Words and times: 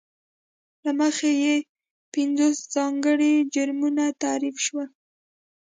له 0.83 0.91
مخې 0.99 1.29
یې 1.43 1.55
پینځوس 2.13 2.57
ځانګړي 2.75 3.33
جرمونه 3.53 4.03
تعریف 4.23 4.55
شول. 4.65 4.87